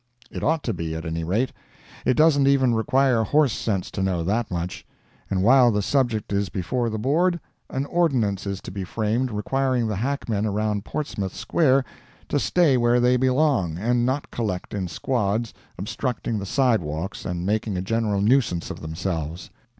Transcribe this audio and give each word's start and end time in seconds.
It 0.31 0.43
ought 0.43 0.63
to 0.63 0.73
be, 0.73 0.95
at 0.95 1.05
any 1.05 1.23
rate. 1.23 1.53
It 2.07 2.15
doesn't 2.15 2.47
even 2.47 2.73
require 2.73 3.21
horse 3.21 3.53
sense 3.53 3.91
to 3.91 4.01
know 4.01 4.23
that 4.23 4.49
much. 4.49 4.83
And 5.29 5.43
while 5.43 5.69
the 5.69 5.83
subject 5.83 6.33
is 6.33 6.49
before 6.49 6.89
the 6.89 6.97
Board, 6.97 7.39
an 7.69 7.85
ordinance 7.85 8.47
is 8.47 8.61
to 8.61 8.71
be 8.71 8.83
framed 8.83 9.29
requiring 9.29 9.85
the 9.85 9.97
hackmen 9.97 10.47
around 10.47 10.85
Portsmouth 10.85 11.35
Square 11.35 11.85
to 12.29 12.39
stay 12.39 12.77
where 12.77 12.99
they 12.99 13.15
belong, 13.15 13.77
and 13.77 14.03
not 14.03 14.31
collect 14.31 14.73
in 14.73 14.87
squads, 14.87 15.53
obstructing 15.77 16.39
the 16.39 16.47
sidewalks, 16.47 17.23
and 17.23 17.45
making 17.45 17.77
a 17.77 17.81
general 17.83 18.21
nuisance 18.21 18.71
of 18.71 18.81
themselves. 18.81 19.51